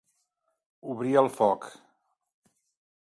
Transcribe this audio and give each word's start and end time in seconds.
Obrir 0.93 1.13
el 1.23 1.29
foc. 1.35 1.69